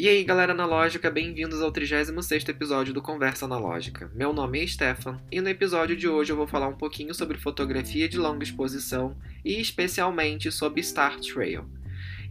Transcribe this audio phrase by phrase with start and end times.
[0.00, 4.08] E aí, galera analógica, bem-vindos ao 36º episódio do Conversa Analógica.
[4.14, 7.36] Meu nome é Stefan e no episódio de hoje eu vou falar um pouquinho sobre
[7.36, 11.64] fotografia de longa exposição e especialmente sobre Star Trail.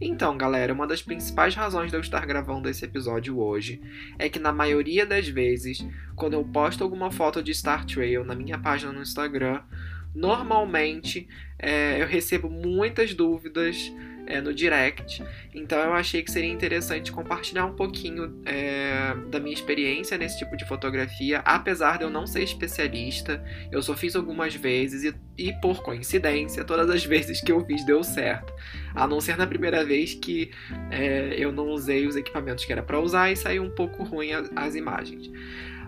[0.00, 3.82] Então, galera, uma das principais razões de eu estar gravando esse episódio hoje
[4.18, 8.34] é que na maioria das vezes, quando eu posto alguma foto de Star Trail na
[8.34, 9.60] minha página no Instagram,
[10.18, 11.28] normalmente
[11.58, 13.92] é, eu recebo muitas dúvidas
[14.26, 15.24] é, no direct.
[15.54, 20.56] Então eu achei que seria interessante compartilhar um pouquinho é, da minha experiência nesse tipo
[20.56, 23.42] de fotografia, apesar de eu não ser especialista.
[23.72, 27.84] Eu só fiz algumas vezes e, e por coincidência, todas as vezes que eu fiz
[27.86, 28.52] deu certo.
[28.94, 30.50] A não ser na primeira vez que
[30.90, 34.32] é, eu não usei os equipamentos que era para usar e saiu um pouco ruim
[34.32, 35.30] as, as imagens.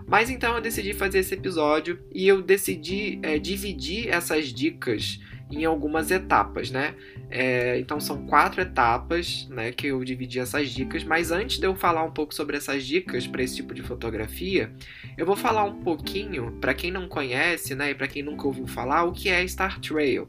[0.07, 5.19] Mas então eu decidi fazer esse episódio e eu decidi é, dividir essas dicas
[5.51, 6.95] em algumas etapas, né?
[7.29, 11.03] É, então são quatro etapas, né, que eu dividi essas dicas.
[11.03, 14.71] Mas antes de eu falar um pouco sobre essas dicas para esse tipo de fotografia,
[15.17, 18.67] eu vou falar um pouquinho para quem não conhece, né, e para quem nunca ouviu
[18.67, 20.27] falar, o que é Star Trail.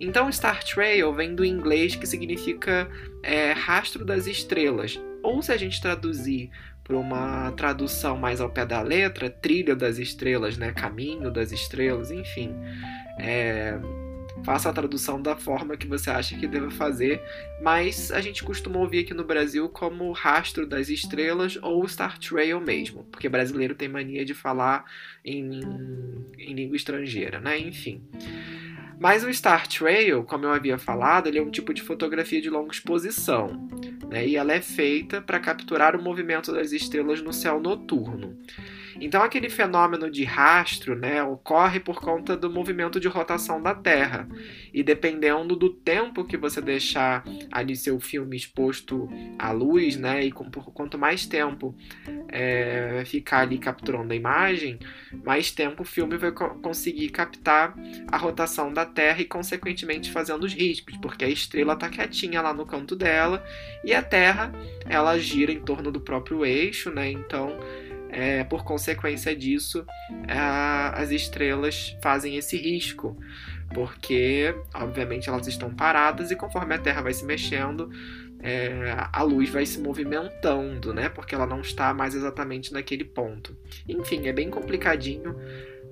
[0.00, 2.90] Então, Star Trail vem do inglês que significa
[3.22, 4.98] é, rastro das estrelas.
[5.22, 6.50] Ou se a gente traduzir
[6.90, 10.72] para uma tradução mais ao pé da letra, trilha das estrelas, né?
[10.72, 12.52] Caminho das estrelas, enfim.
[13.16, 13.78] É,
[14.44, 17.22] faça a tradução da forma que você acha que deve fazer,
[17.62, 22.60] mas a gente costuma ouvir aqui no Brasil como Rastro das Estrelas ou Star Trail
[22.60, 24.84] mesmo, porque brasileiro tem mania de falar
[25.24, 25.60] em,
[26.38, 27.56] em língua estrangeira, né?
[27.56, 28.02] Enfim.
[28.98, 32.50] Mas o Star Trail, como eu havia falado, ele é um tipo de fotografia de
[32.50, 33.68] longa exposição,
[34.10, 34.26] né?
[34.26, 38.36] e ela é feita para capturar o movimento das estrelas no céu noturno.
[39.00, 44.28] Então, aquele fenômeno de rastro né, ocorre por conta do movimento de rotação da Terra.
[44.74, 50.30] E dependendo do tempo que você deixar ali seu filme exposto à luz, né, e
[50.30, 51.74] com, por quanto mais tempo
[52.28, 54.78] é, ficar ali capturando a imagem,
[55.24, 57.74] mais tempo o filme vai co conseguir captar
[58.08, 62.52] a rotação da Terra e, consequentemente, fazendo os riscos, porque a estrela está quietinha lá
[62.52, 63.42] no canto dela
[63.82, 64.52] e a Terra
[64.86, 67.10] ela gira em torno do próprio eixo, né?
[67.10, 67.56] Então
[68.12, 69.84] é, por consequência disso,
[70.28, 73.16] as estrelas fazem esse risco,
[73.72, 77.90] porque, obviamente, elas estão paradas e conforme a Terra vai se mexendo,
[78.42, 81.08] é, a luz vai se movimentando, né?
[81.08, 83.56] Porque ela não está mais exatamente naquele ponto.
[83.88, 85.36] Enfim, é bem complicadinho,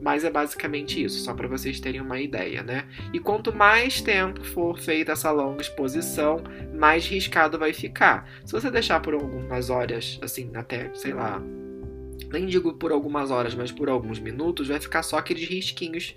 [0.00, 2.88] mas é basicamente isso, só para vocês terem uma ideia, né?
[3.12, 6.42] E quanto mais tempo for feita essa longa exposição,
[6.74, 8.28] mais riscado vai ficar.
[8.44, 11.42] Se você deixar por algumas horas, assim, até, sei lá,
[12.30, 16.14] nem digo por algumas horas, mas por alguns minutos, vai ficar só aqueles risquinhos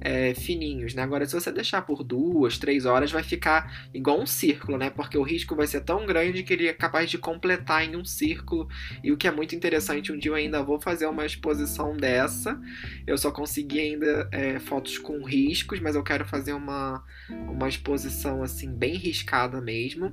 [0.00, 1.02] é, fininhos, né?
[1.02, 4.90] Agora, se você deixar por duas, três horas, vai ficar igual um círculo, né?
[4.90, 8.04] Porque o risco vai ser tão grande que ele é capaz de completar em um
[8.04, 8.68] círculo.
[9.02, 12.60] E o que é muito interessante, um dia eu ainda vou fazer uma exposição dessa.
[13.06, 18.42] Eu só consegui ainda é, fotos com riscos, mas eu quero fazer uma, uma exposição
[18.42, 20.12] assim bem riscada mesmo.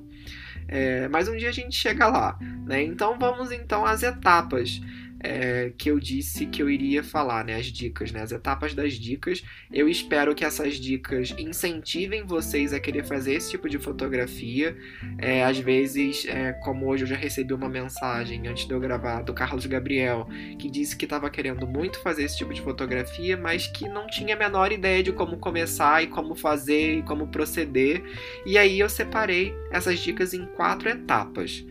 [0.68, 2.82] É, mas um dia a gente chega lá, né?
[2.82, 4.80] Então vamos então às etapas
[5.22, 7.56] é, que eu disse que eu iria falar, né?
[7.56, 8.22] As dicas, né?
[8.22, 9.42] As etapas das dicas.
[9.72, 14.76] Eu espero que essas dicas incentivem vocês a querer fazer esse tipo de fotografia.
[15.18, 19.22] É, às vezes, é, como hoje eu já recebi uma mensagem antes de eu gravar
[19.22, 20.26] do Carlos Gabriel,
[20.58, 24.34] que disse que estava querendo muito fazer esse tipo de fotografia, mas que não tinha
[24.34, 28.02] a menor ideia de como começar e como fazer e como proceder.
[28.46, 31.64] E aí eu separei essas dicas em quatro etapas.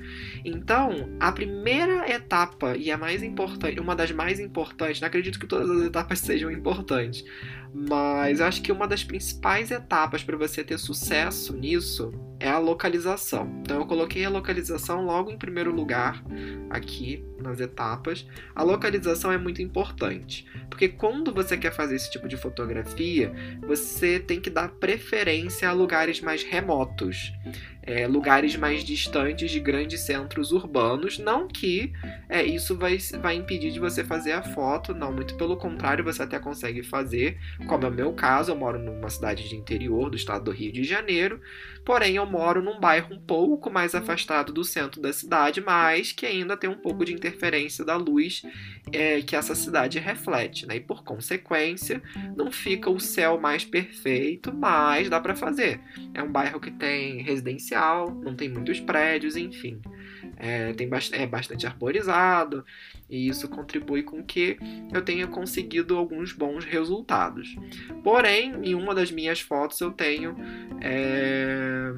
[0.43, 3.38] Então, a primeira etapa e a mais importante,
[3.79, 7.23] uma das mais importantes, não acredito que todas as etapas sejam importantes,
[7.73, 13.51] mas acho que uma das principais etapas para você ter sucesso nisso é a localização.
[13.61, 16.23] Então eu coloquei a localização logo em primeiro lugar
[16.69, 18.25] aqui nas etapas.
[18.55, 23.31] A localização é muito importante, porque quando você quer fazer esse tipo de fotografia,
[23.65, 27.33] você tem que dar preferência a lugares mais remotos
[27.89, 31.17] é, lugares mais distantes de grandes centros urbanos.
[31.17, 31.91] Não que
[32.29, 36.21] é, isso vai, vai impedir de você fazer a foto, não, muito pelo contrário, você
[36.21, 40.17] até consegue fazer, como é o meu caso, eu moro numa cidade de interior do
[40.17, 41.41] estado do Rio de Janeiro,
[41.85, 46.25] porém eu moro num bairro um pouco mais afastado do centro da cidade, mas que
[46.25, 48.43] ainda tem um pouco de interferência da luz
[48.91, 50.77] é, que essa cidade reflete, né?
[50.77, 52.01] E por consequência,
[52.35, 55.81] não fica o céu mais perfeito, mas dá para fazer.
[56.13, 59.81] É um bairro que tem residencial não tem muitos prédios, enfim.
[60.39, 62.65] É, tem é bastante arborizado
[63.09, 64.57] e isso contribui com que
[64.91, 67.57] eu tenha conseguido alguns bons resultados.
[68.03, 70.37] Porém, em uma das minhas fotos eu tenho
[70.81, 71.91] é,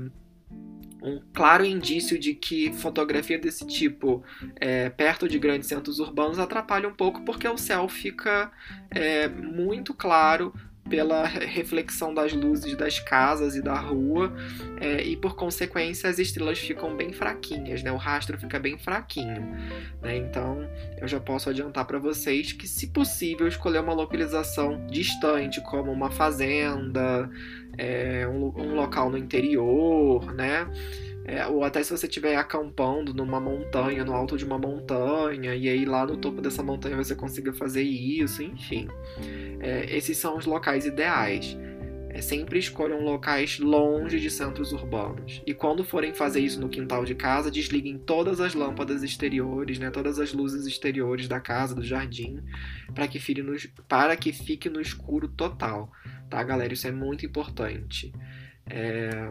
[1.02, 4.24] um claro indício de que fotografia desse tipo
[4.56, 8.52] é, perto de grandes centros urbanos atrapalha um pouco porque o céu fica
[8.90, 10.54] é, muito claro
[10.92, 14.32] pela reflexão das luzes das casas e da rua,
[14.80, 17.92] é, e por consequência as estrelas ficam bem fraquinhas, né?
[17.94, 19.42] O rastro fica bem fraquinho,
[20.02, 20.18] né?
[20.18, 25.90] Então eu já posso adiantar para vocês que, se possível, escolher uma localização distante, como
[25.92, 27.30] uma fazenda,
[27.78, 30.68] é, um, um local no interior, né?
[31.24, 35.70] É, ou até se você estiver acampando numa montanha, no alto de uma montanha, e
[35.70, 38.88] aí lá no topo dessa montanha você consiga fazer isso, enfim.
[39.60, 41.58] É, esses são os locais ideais.
[42.14, 45.42] É, sempre escolham locais longe de centros urbanos.
[45.46, 49.90] E quando forem fazer isso no quintal de casa, desliguem todas as lâmpadas exteriores, né,
[49.90, 52.42] todas as luzes exteriores da casa, do jardim,
[52.94, 53.56] para que, fique no,
[53.88, 55.90] para que fique no escuro total.
[56.30, 56.74] Tá, galera?
[56.74, 58.12] Isso é muito importante.
[58.74, 59.30] É,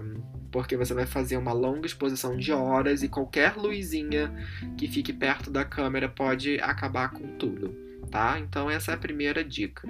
[0.53, 4.31] porque você vai fazer uma longa exposição de horas e qualquer luzinha
[4.77, 7.75] que fique perto da câmera pode acabar com tudo,
[8.11, 8.39] tá?
[8.39, 9.89] Então essa é a primeira dica.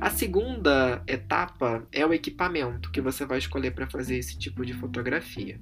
[0.00, 4.72] A segunda etapa é o equipamento que você vai escolher para fazer esse tipo de
[4.72, 5.60] fotografia.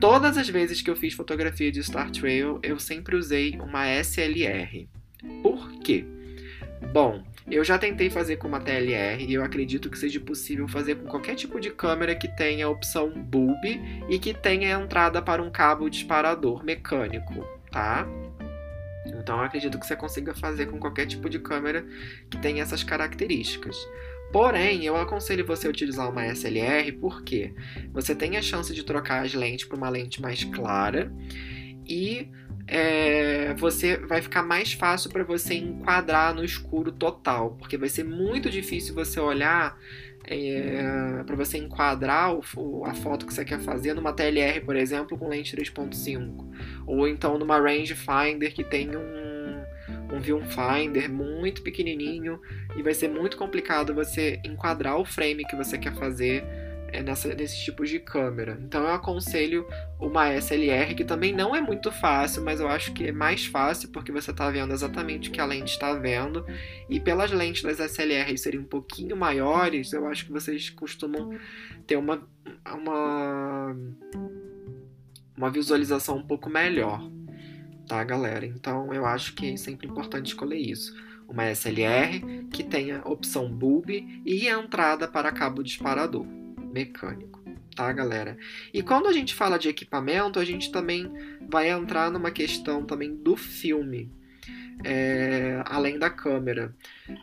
[0.00, 4.88] Todas as vezes que eu fiz fotografia de Star Trail, eu sempre usei uma SLR.
[5.42, 6.06] Por quê?
[6.90, 10.94] Bom, eu já tentei fazer com uma TLR e eu acredito que seja possível fazer
[10.96, 13.64] com qualquer tipo de câmera que tenha a opção bulb
[14.08, 18.06] e que tenha entrada para um cabo disparador mecânico, tá?
[19.06, 21.86] Então eu acredito que você consiga fazer com qualquer tipo de câmera
[22.30, 23.76] que tenha essas características.
[24.32, 27.54] Porém, eu aconselho você a utilizar uma SLR porque
[27.92, 31.12] você tem a chance de trocar as lentes para uma lente mais clara
[31.86, 32.28] e
[32.66, 38.04] é, você vai ficar mais fácil para você enquadrar no escuro total, porque vai ser
[38.04, 39.78] muito difícil você olhar
[40.26, 45.18] é, para você enquadrar o, a foto que você quer fazer numa TLR, por exemplo,
[45.18, 46.46] com lente 3.5,
[46.86, 52.40] ou então numa rangefinder que tem um, um viewfinder muito pequenininho
[52.76, 57.34] e vai ser muito complicado você enquadrar o frame que você quer fazer é nessa,
[57.34, 58.58] nesses tipos de câmera.
[58.62, 59.66] Então eu aconselho
[59.98, 63.88] uma SLR, que também não é muito fácil, mas eu acho que é mais fácil
[63.90, 66.46] porque você está vendo exatamente o que a lente está vendo.
[66.88, 71.36] E pelas lentes das SLR serem um pouquinho maiores, eu acho que vocês costumam
[71.86, 72.22] ter uma,
[72.66, 73.76] uma,
[75.36, 77.10] uma visualização um pouco melhor,
[77.88, 78.46] tá, galera?
[78.46, 80.94] Então eu acho que é sempre importante escolher isso
[81.26, 83.90] uma SLR que tenha opção bulb
[84.26, 86.43] e entrada para cabo disparador
[86.74, 87.40] mecânico,
[87.74, 88.36] tá, galera?
[88.72, 91.10] E quando a gente fala de equipamento, a gente também
[91.48, 94.10] vai entrar numa questão também do filme.
[94.84, 96.74] É, além da câmera.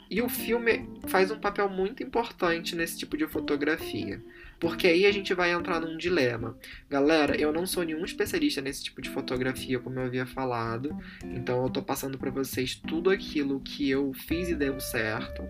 [0.09, 4.23] E o filme faz um papel muito importante nesse tipo de fotografia.
[4.61, 6.55] Porque aí a gente vai entrar num dilema.
[6.87, 10.95] Galera, eu não sou nenhum especialista nesse tipo de fotografia, como eu havia falado.
[11.25, 15.41] Então eu tô passando para vocês tudo aquilo que eu fiz e deu certo.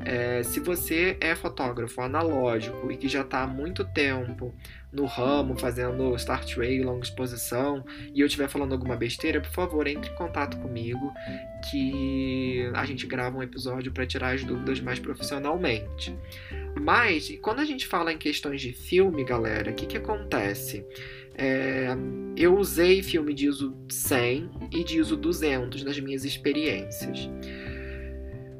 [0.00, 4.54] É, se você é fotógrafo analógico e que já está há muito tempo
[4.90, 7.84] no ramo, fazendo start ray, longa exposição,
[8.14, 11.12] e eu estiver falando alguma besteira, por favor, entre em contato comigo
[11.70, 16.16] que a gente grava um episódio para tirar as dúvidas mais profissionalmente.
[16.80, 20.84] Mas, quando a gente fala em questões de filme, galera, o que, que acontece?
[21.34, 21.88] É,
[22.36, 27.28] eu usei filme de ISO 100 e de ISO 200 nas minhas experiências.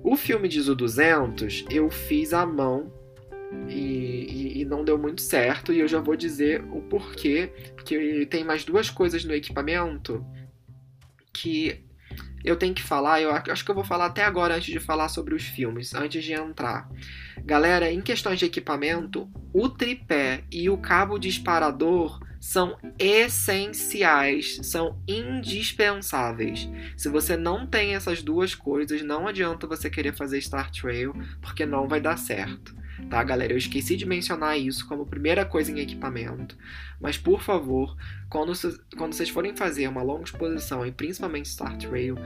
[0.02, 2.92] O filme de ISO 200 eu fiz à mão
[3.68, 8.26] e, e, e, não deu muito certo, e eu já vou dizer o porquê, porque
[8.26, 10.24] tem mais duas coisas no equipamento
[11.32, 11.87] que
[12.44, 15.08] eu tenho que falar, eu acho que eu vou falar até agora antes de falar
[15.08, 16.88] sobre os filmes, antes de entrar.
[17.44, 26.68] Galera, em questões de equipamento, o tripé e o cabo disparador são essenciais, são indispensáveis.
[26.96, 31.66] Se você não tem essas duas coisas, não adianta você querer fazer Star Trail, porque
[31.66, 32.77] não vai dar certo
[33.08, 33.52] tá, galera?
[33.52, 36.56] Eu esqueci de mencionar isso como primeira coisa em equipamento,
[37.00, 37.96] mas por favor,
[38.28, 38.52] quando,
[38.96, 42.16] quando vocês forem fazer uma longa exposição e principalmente Start Rail,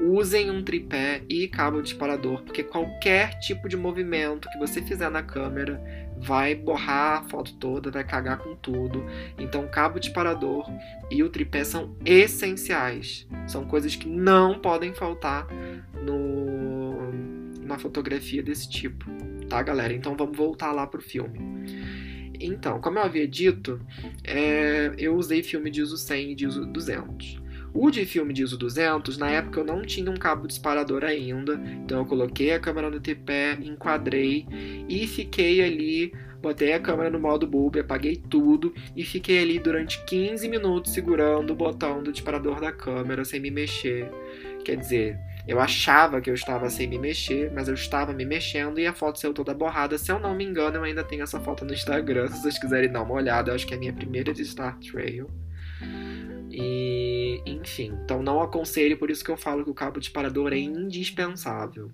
[0.00, 5.22] usem um tripé e cabo disparador, porque qualquer tipo de movimento que você fizer na
[5.22, 5.82] câmera
[6.18, 9.04] vai borrar a foto toda, vai cagar com tudo.
[9.38, 10.66] Então, cabo disparador
[11.10, 13.26] e o tripé são essenciais.
[13.46, 15.46] São coisas que não podem faltar
[16.02, 17.12] no,
[17.60, 19.04] numa fotografia desse tipo
[19.48, 19.92] tá, galera?
[19.92, 21.40] Então vamos voltar lá pro filme.
[22.40, 23.80] Então, como eu havia dito,
[24.24, 27.42] é, eu usei filme de ISO 100 e de ISO 200.
[27.72, 31.54] O de filme de ISO 200, na época eu não tinha um cabo disparador ainda,
[31.82, 34.46] então eu coloquei a câmera no tripé, enquadrei
[34.88, 36.12] e fiquei ali
[36.44, 41.54] botei a câmera no modo bulb, apaguei tudo e fiquei ali durante 15 minutos segurando
[41.54, 44.10] o botão do disparador da câmera sem me mexer.
[44.62, 48.78] Quer dizer, eu achava que eu estava sem me mexer, mas eu estava me mexendo
[48.78, 49.98] e a foto saiu toda borrada.
[49.98, 52.90] Se eu não me engano, eu ainda tenho essa foto no Instagram, se vocês quiserem
[52.90, 53.50] dar uma olhada.
[53.50, 55.28] Eu acho que é a minha primeira de Star Trail.
[56.50, 60.58] E, enfim, então não aconselho, por isso que eu falo que o cabo disparador é
[60.58, 61.90] indispensável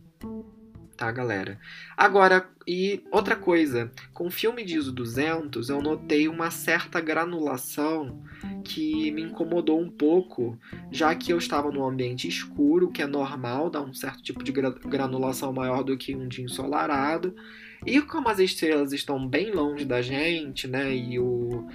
[1.00, 1.59] tá, galera?
[1.97, 8.23] Agora, e outra coisa, com o filme de ISO 200, eu notei uma certa granulação
[8.62, 10.59] que me incomodou um pouco,
[10.92, 14.52] já que eu estava num ambiente escuro, que é normal, dá um certo tipo de
[14.52, 17.35] granulação maior do que um dia ensolarado.
[17.87, 21.66] E como as estrelas estão bem longe da gente, né, e o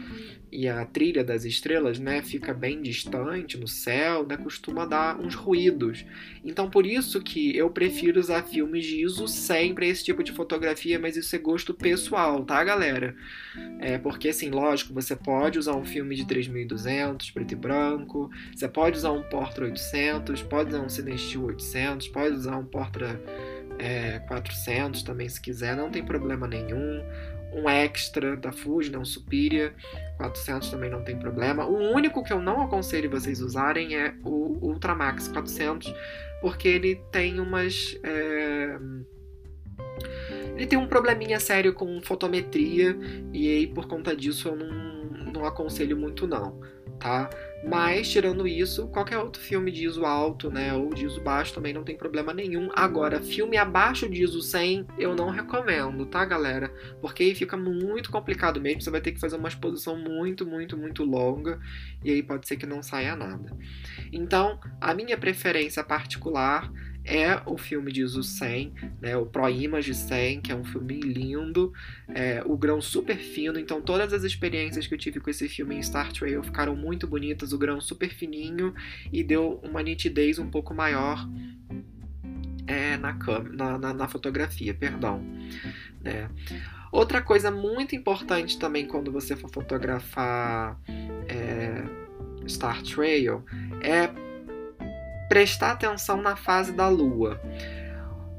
[0.52, 5.36] e a trilha das estrelas, né, fica bem distante no céu, né, costuma dar uns
[5.36, 6.06] ruídos.
[6.46, 10.98] Então por isso que eu prefiro usar filmes de ISO sempre esse tipo de fotografia,
[10.98, 13.16] mas isso é gosto pessoal, tá, galera?
[13.80, 18.68] É porque assim, lógico, você pode usar um filme de 3200 preto e branco, você
[18.70, 23.22] pode usar um Portra 800, pode usar um Cinestill 800, pode usar um Portra
[23.80, 27.04] é, 400 também se quiser, não tem problema nenhum
[27.56, 29.72] um extra da Fuji, né, um Superior
[30.18, 31.66] 400 também não tem problema.
[31.66, 35.94] O único que eu não aconselho vocês usarem é o Ultramax 400,
[36.42, 37.98] porque ele tem umas.
[38.04, 38.78] É...
[40.56, 42.98] Ele tem um probleminha sério com fotometria,
[43.34, 46.62] e aí por conta disso eu não, não aconselho muito não,
[47.00, 47.30] tá?
[47.68, 51.74] Mas, tirando isso, qualquer outro filme de ISO alto, né, ou de ISO baixo também
[51.74, 52.70] não tem problema nenhum.
[52.76, 56.72] Agora, filme abaixo de ISO 100, eu não recomendo, tá, galera?
[57.02, 60.78] Porque aí fica muito complicado mesmo, você vai ter que fazer uma exposição muito, muito,
[60.78, 61.60] muito longa,
[62.04, 63.52] e aí pode ser que não saia nada.
[64.14, 66.72] Então, a minha preferência particular
[67.06, 71.00] é o filme de ISO 100, né, o Pro Image 100, que é um filme
[71.00, 71.72] lindo,
[72.08, 75.76] é, o grão super fino, então todas as experiências que eu tive com esse filme
[75.76, 78.74] em Star Trail ficaram muito bonitas, o grão super fininho
[79.14, 81.28] e deu uma nitidez um pouco maior
[82.68, 83.14] é, na,
[83.54, 85.24] na, na, na, fotografia, perdão.
[86.02, 86.30] Né.
[86.92, 90.80] Outra coisa muito importante também quando você for fotografar
[91.28, 91.84] é,
[92.48, 93.44] Star Trail
[93.82, 94.25] é
[95.28, 97.40] prestar atenção na fase da lua.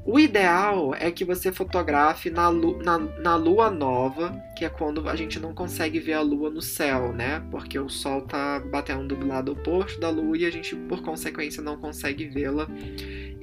[0.09, 5.09] O ideal é que você fotografe na, lu na, na, lua nova, que é quando
[5.09, 7.45] a gente não consegue ver a lua no céu, né?
[7.51, 11.61] Porque o sol tá batendo do lado oposto da lua e a gente, por consequência,
[11.61, 12.69] não consegue vê-la.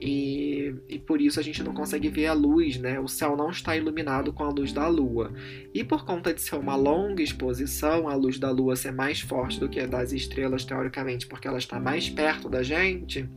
[0.00, 2.98] E, e por isso a gente não consegue ver a luz, né?
[2.98, 5.34] O céu não está iluminado com a luz da lua.
[5.74, 9.60] E por conta de ser uma longa exposição, a luz da lua ser mais forte
[9.60, 13.28] do que a das estrelas, teoricamente, porque ela está mais perto da gente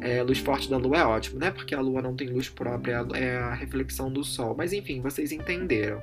[0.00, 1.50] é, luz forte da lua é ótimo, né?
[1.50, 4.54] Porque a lua não tem luz própria, é a reflexão do sol.
[4.56, 6.02] Mas enfim, vocês entenderam.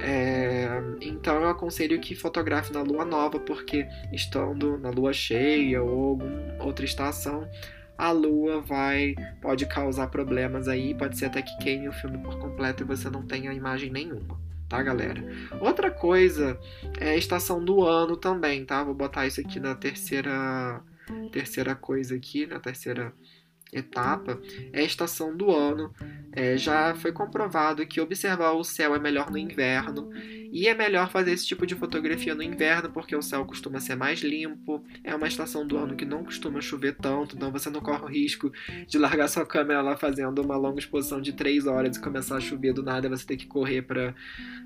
[0.00, 0.68] É,
[1.00, 6.64] então eu aconselho que fotografe na lua nova, porque estando na lua cheia ou alguma
[6.64, 7.48] outra estação,
[7.96, 12.38] a lua vai pode causar problemas aí, pode ser até que queime o filme por
[12.38, 14.38] completo e você não tenha imagem nenhuma.
[14.68, 15.24] Tá, galera?
[15.62, 16.60] Outra coisa
[17.00, 18.84] é a estação do ano também, tá?
[18.84, 20.82] Vou botar isso aqui na terceira
[21.30, 23.14] terceira coisa aqui, na terceira
[23.72, 24.40] etapa,
[24.72, 25.92] é a estação do ano.
[26.32, 30.10] É, já foi comprovado que observar o céu é melhor no inverno
[30.52, 33.96] e é melhor fazer esse tipo de fotografia no inverno porque o céu costuma ser
[33.96, 34.84] mais limpo.
[35.02, 38.06] É uma estação do ano que não costuma chover tanto, então você não corre o
[38.06, 38.52] risco
[38.86, 42.40] de largar sua câmera lá fazendo uma longa exposição de 3 horas e começar a
[42.40, 44.14] chover do nada, você ter que correr para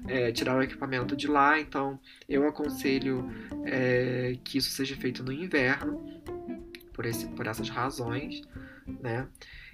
[0.07, 1.59] é, tirar o equipamento de lá.
[1.59, 3.29] Então eu aconselho
[3.65, 6.23] é, que isso seja feito no inverno
[6.93, 8.43] por, esse, por essas razões,
[8.87, 9.27] né?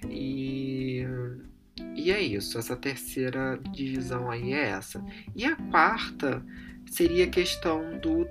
[0.07, 1.05] E,
[1.95, 5.03] e é isso, essa terceira divisão aí é essa.
[5.35, 6.43] E a quarta
[6.85, 8.27] seria a questão do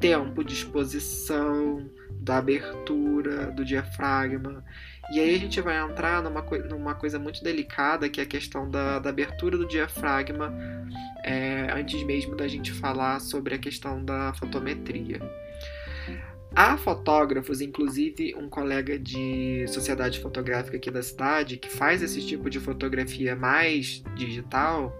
[0.00, 1.88] tempo de exposição,
[2.22, 4.64] da abertura, do diafragma.
[5.12, 8.70] E aí a gente vai entrar numa, numa coisa muito delicada, que é a questão
[8.70, 10.54] da, da abertura do diafragma,
[11.24, 15.20] é, antes mesmo da gente falar sobre a questão da fotometria.
[16.54, 22.50] Há fotógrafos, inclusive um colega de sociedade fotográfica aqui da cidade, que faz esse tipo
[22.50, 24.94] de fotografia mais digital,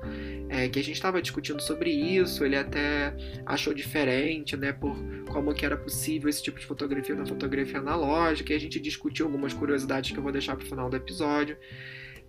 [0.48, 4.96] é, que a gente estava discutindo sobre isso, ele até achou diferente, né, por
[5.30, 9.26] como que era possível esse tipo de fotografia na fotografia analógica, e a gente discutiu
[9.26, 11.58] algumas curiosidades que eu vou deixar para o final do episódio.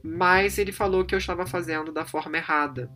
[0.06, 2.92] Mas ele falou que eu estava fazendo da forma errada,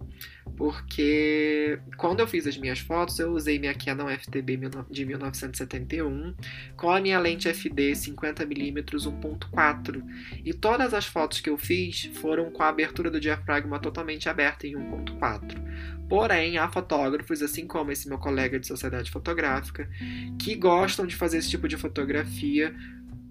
[0.58, 4.60] porque quando eu fiz as minhas fotos, eu usei minha Canon FTB
[4.90, 6.34] de 1971
[6.76, 10.04] com a minha lente FD 50mm 1.4
[10.44, 14.66] e todas as fotos que eu fiz foram com a abertura do diafragma totalmente aberta
[14.66, 15.56] em 1.4.
[16.10, 19.88] Porém, há fotógrafos, assim como esse meu colega de sociedade fotográfica,
[20.40, 22.74] que gostam de fazer esse tipo de fotografia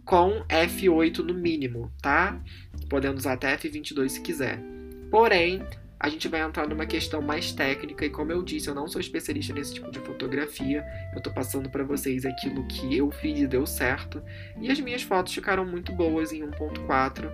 [0.04, 2.40] com f8 no mínimo, tá?
[2.88, 4.62] Podendo usar até f22 se quiser.
[5.10, 5.62] Porém,
[5.98, 9.00] a gente vai entrar numa questão mais técnica e como eu disse, eu não sou
[9.00, 10.84] especialista nesse tipo de fotografia.
[11.14, 14.22] Eu tô passando para vocês aquilo que eu fiz e deu certo.
[14.60, 17.30] E as minhas fotos ficaram muito boas em 1.4.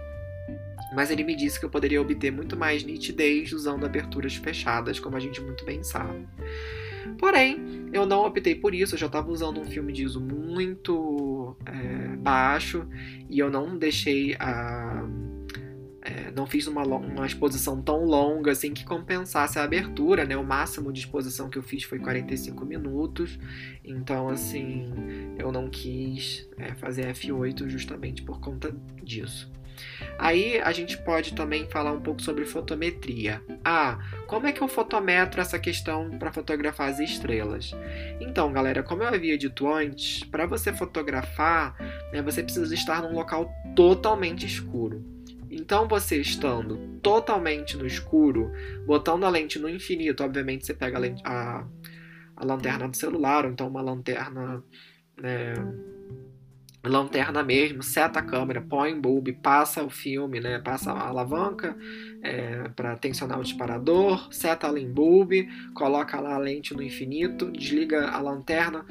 [0.95, 5.17] Mas ele me disse que eu poderia obter muito mais nitidez usando aberturas fechadas, como
[5.17, 6.29] a gente muito bem sabe.
[7.19, 11.57] Porém, eu não optei por isso, eu já estava usando um filme de ISO muito
[11.67, 12.87] é, baixo
[13.29, 15.05] e eu não deixei a
[16.13, 20.37] é, não fiz uma, uma exposição tão longa assim que compensasse a abertura, né?
[20.37, 23.39] O máximo de exposição que eu fiz foi 45 minutos.
[23.83, 24.93] Então, assim,
[25.39, 29.51] eu não quis é, fazer F8 justamente por conta disso.
[30.19, 33.43] Aí a gente pode também falar um pouco sobre fotometria.
[33.65, 37.75] Ah, como é que eu fotometro essa questão para fotografar as estrelas?
[38.21, 41.75] Então, galera, como eu havia dito antes, para você fotografar,
[42.13, 45.13] né, você precisa estar num local totalmente escuro.
[45.53, 48.51] Então, você estando totalmente no escuro,
[48.87, 51.67] botando a lente no infinito, obviamente você pega a, lente, a,
[52.37, 54.65] a lanterna do celular, ou então uma lanterna.
[55.17, 55.55] Né,
[56.89, 60.59] lanterna mesmo, seta a câmera, põe bulb, passa o filme, né?
[60.59, 61.77] Passa a alavanca
[62.23, 67.51] é, para tensionar o disparador, seta ela em bulb, coloca lá a lente no infinito,
[67.53, 68.85] desliga a lanterna,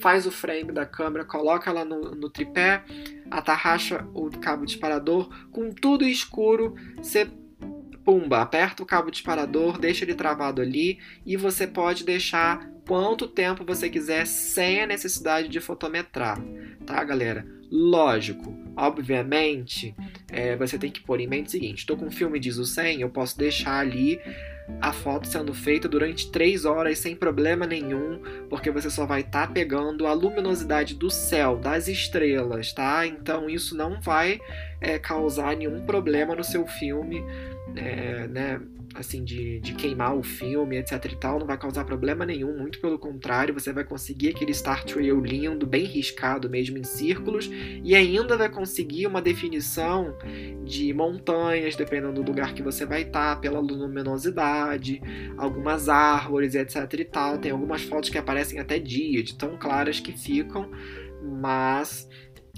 [0.00, 2.84] faz o frame da câmera, coloca ela no, no tripé,
[3.30, 7.30] atarracha o cabo disparador, com tudo escuro, você
[8.04, 13.64] pumba, aperta o cabo disparador, deixa ele travado ali e você pode deixar quanto tempo
[13.64, 16.38] você quiser sem a necessidade de fotometrar,
[16.84, 17.53] tá, galera?
[17.70, 19.94] Lógico, obviamente,
[20.30, 22.64] é, você tem que pôr em mente o seguinte: estou com um filme de ISO
[22.64, 24.20] 100, eu posso deixar ali
[24.80, 29.46] a foto sendo feita durante 3 horas sem problema nenhum, porque você só vai estar
[29.46, 33.06] tá pegando a luminosidade do céu, das estrelas, tá?
[33.06, 34.40] Então isso não vai
[34.80, 37.22] é, causar nenhum problema no seu filme,
[37.76, 38.60] é, né?
[38.94, 42.80] Assim, de, de queimar o filme, etc e tal, não vai causar problema nenhum, muito
[42.80, 47.50] pelo contrário, você vai conseguir aquele Star Trail lindo, bem riscado mesmo em círculos,
[47.82, 50.16] e ainda vai conseguir uma definição
[50.64, 55.00] de montanhas, dependendo do lugar que você vai estar, tá, pela luminosidade,
[55.36, 57.38] algumas árvores, etc e tal.
[57.38, 60.70] Tem algumas fotos que aparecem até dia, de tão claras que ficam,
[61.22, 62.08] mas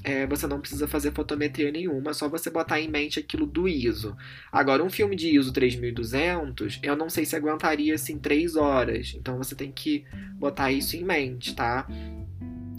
[0.04, 4.16] é, você não precisa fazer fotometria nenhuma, só você botar em mente aquilo do ISO.
[4.52, 9.38] Agora, um filme de ISO 3200, eu não sei se aguentaria assim 3 horas, então
[9.38, 10.04] você tem que
[10.34, 11.86] botar isso em mente, tá?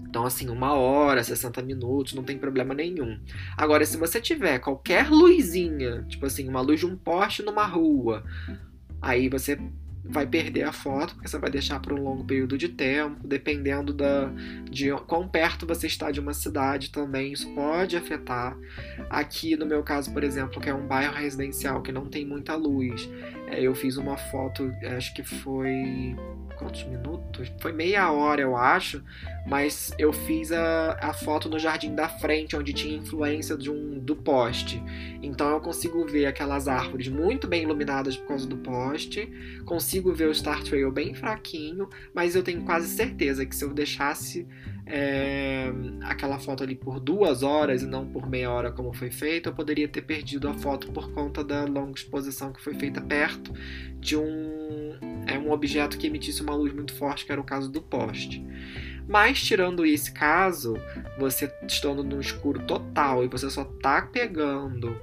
[0.10, 3.20] Então, assim, uma hora, 60 minutos, não tem problema nenhum.
[3.58, 8.24] Agora, se você tiver qualquer luzinha, tipo assim, uma luz de um poste numa rua,
[9.02, 9.60] aí você
[10.10, 13.94] vai perder a foto, porque você vai deixar por um longo período de tempo, dependendo
[13.94, 14.32] da,
[14.70, 18.58] de quão perto você está de uma cidade também, isso pode afetar.
[19.10, 22.56] Aqui, no meu caso, por exemplo, que é um bairro residencial que não tem muita
[22.56, 23.10] luz,
[23.48, 26.16] é, eu fiz uma foto, acho que foi
[26.58, 27.52] quantos minutos?
[27.60, 29.04] Foi meia hora, eu acho,
[29.46, 34.00] mas eu fiz a, a foto no jardim da frente, onde tinha influência de um,
[34.00, 34.82] do poste.
[35.22, 39.32] Então eu consigo ver aquelas árvores muito bem iluminadas por causa do poste,
[39.66, 43.74] consigo ver o Star Trail bem fraquinho, mas eu tenho quase certeza que se eu
[43.74, 44.48] deixasse
[44.90, 45.72] é,
[46.04, 49.54] aquela foto ali por duas horas e não por meia hora como foi feito, eu
[49.54, 53.54] poderia ter perdido a foto por conta da longa exposição que foi feita perto
[54.00, 54.98] de um,
[55.48, 58.46] um objeto que emitisse uma luz muito forte, que era o caso do poste.
[59.08, 60.76] Mas tirando esse caso,
[61.18, 65.00] você estando no escuro total e você só tá pegando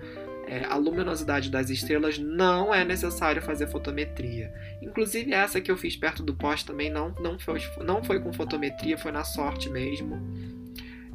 [0.46, 4.52] é, a luminosidade das estrelas, não é necessário fazer fotometria.
[4.82, 8.32] Inclusive essa que eu fiz perto do poste também não, não, foi, não foi com
[8.32, 10.20] fotometria, foi na sorte mesmo.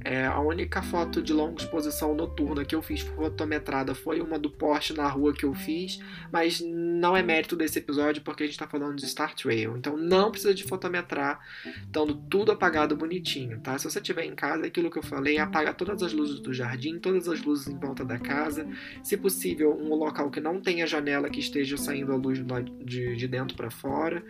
[0.04, 4.50] É, a única foto de longa exposição noturna que eu fiz fotometrada foi uma do
[4.50, 6.00] Porsche na rua que eu fiz,
[6.32, 9.76] mas não é mérito desse episódio porque a gente está falando de Star Trail.
[9.78, 11.40] Então não precisa de fotometrar,
[11.82, 13.78] estando tudo apagado bonitinho, tá?
[13.78, 16.54] Se você estiver em casa, é aquilo que eu falei, apaga todas as luzes do
[16.54, 18.68] jardim, todas as luzes em volta da casa.
[19.04, 22.40] Se possível, um local que não tenha janela que esteja saindo a luz
[22.86, 24.24] de, de dentro para fora.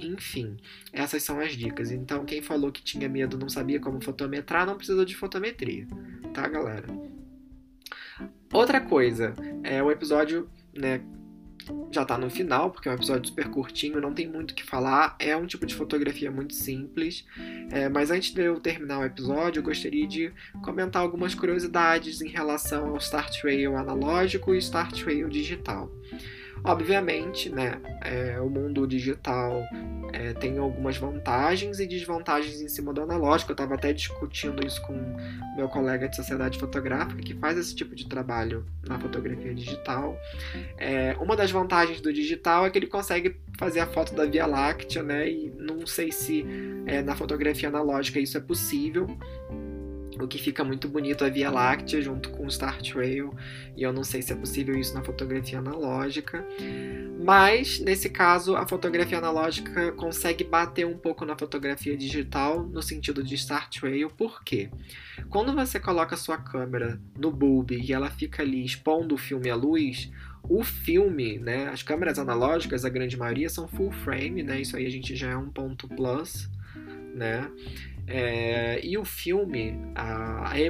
[0.00, 0.56] Enfim,
[0.92, 1.90] essas são as dicas.
[1.90, 5.86] Então, quem falou que tinha medo, não sabia como fotometrar, não precisa de fotometria,
[6.32, 6.86] tá, galera?
[8.52, 11.00] Outra coisa, é o episódio, né,
[11.90, 14.64] já tá no final, porque é um episódio super curtinho, não tem muito o que
[14.64, 15.16] falar.
[15.18, 17.24] É um tipo de fotografia muito simples.
[17.70, 22.28] É, mas antes de eu terminar o episódio, eu gostaria de comentar algumas curiosidades em
[22.28, 25.90] relação ao Star Trail analógico e Star Trail digital.
[26.64, 29.62] Obviamente, né, é, o mundo digital
[30.12, 33.50] é, tem algumas vantagens e desvantagens em cima do analógico.
[33.50, 34.94] Eu estava até discutindo isso com
[35.56, 40.16] meu colega de sociedade fotográfica que faz esse tipo de trabalho na fotografia digital.
[40.78, 44.46] É, uma das vantagens do digital é que ele consegue fazer a foto da Via
[44.46, 45.28] Láctea, né?
[45.28, 46.46] E não sei se
[46.86, 49.08] é, na fotografia analógica isso é possível
[50.20, 53.34] o que fica muito bonito é a Via Láctea junto com o Star Trail,
[53.76, 56.44] e eu não sei se é possível isso na fotografia analógica.
[57.22, 63.22] Mas, nesse caso, a fotografia analógica consegue bater um pouco na fotografia digital, no sentido
[63.22, 64.70] de Star Trail, por quê?
[65.28, 69.54] Quando você coloca sua câmera no bulb e ela fica ali expondo o filme à
[69.54, 70.10] luz,
[70.42, 74.86] o filme, né, as câmeras analógicas, a grande maioria, são full frame, né, isso aí
[74.86, 76.50] a gente já é um ponto plus,
[77.14, 77.48] né,
[78.06, 80.60] é, e o filme, a, a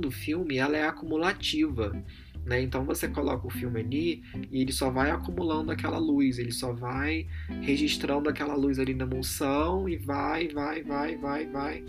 [0.00, 1.92] do filme, ela é acumulativa.
[2.44, 2.60] Né?
[2.60, 6.72] Então você coloca o filme ali e ele só vai acumulando aquela luz, ele só
[6.72, 7.26] vai
[7.62, 11.84] registrando aquela luz ali na emulsão e vai, vai, vai, vai, vai.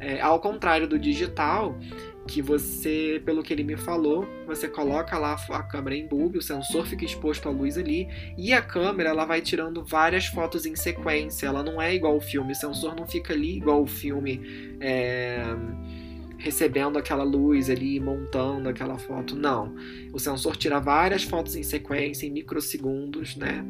[0.00, 1.78] É, ao contrário do digital,
[2.26, 6.42] que você, pelo que ele me falou, você coloca lá a câmera em bulb, o
[6.42, 10.74] sensor fica exposto à luz ali, e a câmera ela vai tirando várias fotos em
[10.74, 11.46] sequência.
[11.46, 14.40] Ela não é igual o filme, o sensor não fica ali igual o filme.
[14.80, 15.44] É
[16.38, 19.34] recebendo aquela luz ali, montando aquela foto.
[19.34, 19.74] Não.
[20.12, 23.64] O sensor tira várias fotos em sequência, em microsegundos, né?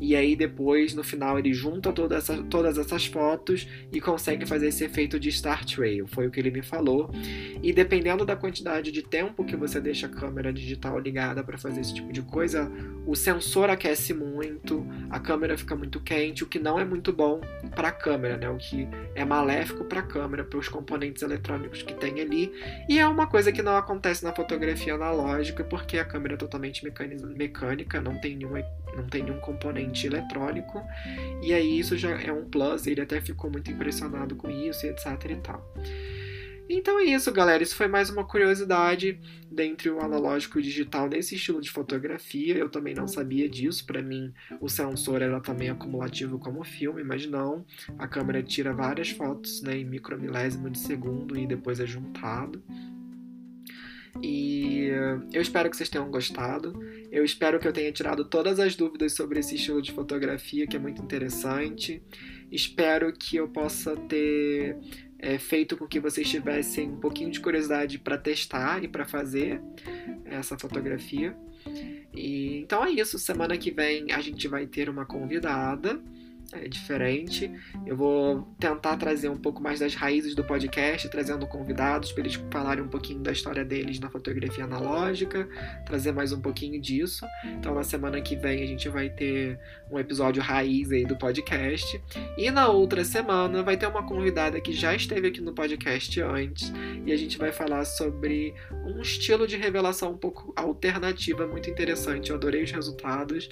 [0.00, 4.68] E aí depois, no final, ele junta toda essa, todas essas fotos e consegue fazer
[4.68, 6.06] esse efeito de Star Trail.
[6.06, 7.10] Foi o que ele me falou.
[7.62, 11.80] E dependendo da quantidade de tempo que você deixa a câmera digital ligada para fazer
[11.80, 12.70] esse tipo de coisa,
[13.06, 17.40] o sensor aquece muito, a câmera fica muito quente, o que não é muito bom
[17.74, 18.48] para a câmera, né?
[18.50, 22.52] O que é maléfico para a câmera, para os componentes eletrônicos que tem tem ali.
[22.88, 26.84] E é uma coisa que não acontece na fotografia analógica, porque a câmera é totalmente
[26.84, 28.52] mecânica, não tem nenhum,
[28.96, 30.82] não tem nenhum componente eletrônico.
[31.42, 35.06] E aí isso já é um plus, ele até ficou muito impressionado com isso, etc
[35.30, 35.74] e tal.
[36.68, 37.62] Então é isso, galera.
[37.62, 42.56] Isso foi mais uma curiosidade dentre o analógico e o digital nesse estilo de fotografia.
[42.56, 43.86] Eu também não sabia disso.
[43.86, 47.64] Para mim, o sensor era também acumulativo como filme, mas não.
[47.98, 52.62] A câmera tira várias fotos né, em micromilésimo de segundo e depois é juntado.
[54.22, 54.88] E
[55.32, 56.74] eu espero que vocês tenham gostado.
[57.12, 60.76] Eu espero que eu tenha tirado todas as dúvidas sobre esse estilo de fotografia, que
[60.76, 62.02] é muito interessante.
[62.50, 64.76] Espero que eu possa ter
[65.18, 69.60] é, feito com que vocês tivessem um pouquinho de curiosidade para testar e para fazer
[70.24, 71.36] essa fotografia.
[72.14, 73.18] E, então é isso.
[73.18, 76.00] Semana que vem a gente vai ter uma convidada
[76.52, 77.50] é diferente.
[77.84, 82.34] Eu vou tentar trazer um pouco mais das raízes do podcast, trazendo convidados para eles
[82.50, 85.48] falarem um pouquinho da história deles na fotografia analógica,
[85.84, 87.26] trazer mais um pouquinho disso.
[87.58, 89.58] Então, na semana que vem, a gente vai ter
[89.90, 92.00] um episódio raiz aí do podcast.
[92.36, 96.72] E na outra semana, vai ter uma convidada que já esteve aqui no podcast antes,
[97.04, 98.54] e a gente vai falar sobre
[98.84, 102.30] um estilo de revelação um pouco alternativa, muito interessante.
[102.30, 103.48] Eu adorei os resultados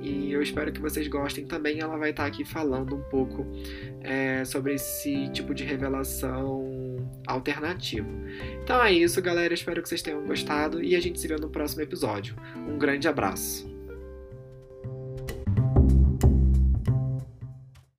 [0.00, 1.80] e eu espero que vocês gostem também.
[1.80, 3.46] Ela vai estar aqui falando um pouco
[4.00, 6.66] é, sobre esse tipo de revelação
[7.26, 8.08] alternativo.
[8.62, 9.52] Então é isso, galera.
[9.52, 12.34] Espero que vocês tenham gostado e a gente se vê no próximo episódio.
[12.56, 13.69] Um grande abraço.